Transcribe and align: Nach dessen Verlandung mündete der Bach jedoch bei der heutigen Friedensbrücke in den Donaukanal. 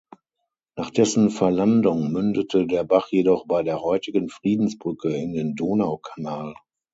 Nach 0.75 0.89
dessen 0.89 1.29
Verlandung 1.29 2.11
mündete 2.11 2.65
der 2.65 2.83
Bach 2.83 3.09
jedoch 3.11 3.45
bei 3.45 3.61
der 3.61 3.81
heutigen 3.83 4.29
Friedensbrücke 4.29 5.09
in 5.09 5.31
den 5.33 5.53
Donaukanal. 5.53 6.55